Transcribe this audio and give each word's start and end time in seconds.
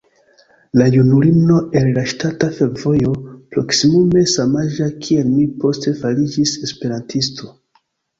La 0.79 0.85
junulino 0.93 1.57
el 1.81 1.91
la 1.97 2.05
ŝtata 2.13 2.47
fervojo, 2.59 3.11
proksimume 3.55 4.23
samaĝa 4.31 4.87
kiel 5.03 5.29
mi, 5.35 5.45
poste 5.65 5.95
fariĝis 6.01 6.55
esperantisto. 6.69 7.53